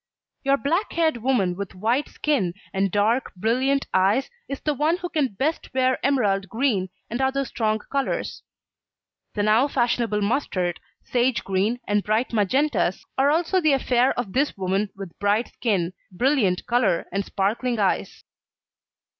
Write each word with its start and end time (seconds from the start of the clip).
Your 0.43 0.57
black 0.57 0.93
haired 0.93 1.17
woman 1.17 1.55
with 1.55 1.75
white 1.75 2.09
skin 2.09 2.55
and 2.73 2.89
dark, 2.89 3.35
brilliant 3.35 3.85
eyes, 3.93 4.31
is 4.49 4.59
the 4.59 4.73
one 4.73 4.97
who 4.97 5.09
can 5.09 5.27
best 5.35 5.71
wear 5.75 6.03
emerald 6.03 6.49
green 6.49 6.89
and 7.07 7.21
other 7.21 7.45
strong 7.45 7.77
colours. 7.77 8.41
The 9.35 9.43
now 9.43 9.67
fashionable 9.67 10.21
mustard, 10.23 10.79
sage 11.03 11.43
green, 11.43 11.79
and 11.87 12.01
bright 12.03 12.33
magentas 12.33 13.05
are 13.15 13.29
also 13.29 13.61
the 13.61 13.73
affaire 13.73 14.15
of 14.17 14.33
this 14.33 14.57
woman 14.57 14.89
with 14.95 15.11
clear 15.19 15.45
skin, 15.45 15.93
brilliant 16.11 16.65
colour 16.65 17.05
and 17.11 17.23
sparkling 17.23 17.77
eyes. 17.77 18.23